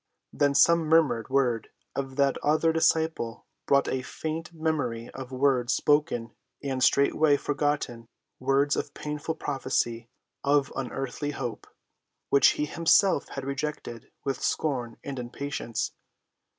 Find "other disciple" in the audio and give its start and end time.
2.41-3.45